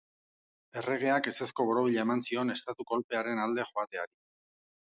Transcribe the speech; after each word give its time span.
Erregeak 0.81 1.29
ezezko 1.33 1.67
borobila 1.71 2.05
eman 2.05 2.25
zion 2.31 2.57
estatu-kolpearen 2.57 3.43
alde 3.47 3.71
joateari. 3.73 4.15